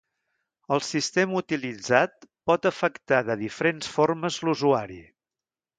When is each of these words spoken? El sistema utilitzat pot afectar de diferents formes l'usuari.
El 0.75 0.81
sistema 0.85 1.37
utilitzat 1.41 2.27
pot 2.51 2.67
afectar 2.73 3.21
de 3.29 3.39
diferents 3.47 3.95
formes 3.99 4.45
l'usuari. 4.49 5.01